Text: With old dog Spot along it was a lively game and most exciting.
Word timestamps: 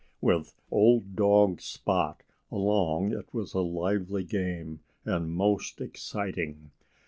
With 0.19 0.55
old 0.71 1.15
dog 1.15 1.61
Spot 1.61 2.23
along 2.51 3.11
it 3.13 3.31
was 3.35 3.53
a 3.53 3.59
lively 3.61 4.23
game 4.23 4.79
and 5.05 5.29
most 5.31 5.79
exciting. 5.79 6.71